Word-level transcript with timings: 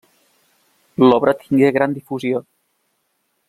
L'obra 1.03 1.35
tingué 1.43 1.71
gran 1.77 1.95
difusió. 1.99 2.43